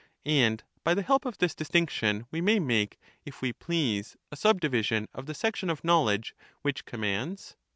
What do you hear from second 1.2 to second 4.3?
of this distinction we may make, if we please,